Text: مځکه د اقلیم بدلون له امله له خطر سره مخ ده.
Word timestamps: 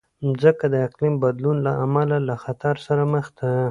مځکه 0.27 0.65
د 0.73 0.75
اقلیم 0.87 1.15
بدلون 1.23 1.57
له 1.65 1.71
امله 1.85 2.17
له 2.27 2.35
خطر 2.43 2.75
سره 2.85 3.03
مخ 3.13 3.25
ده. 3.37 3.49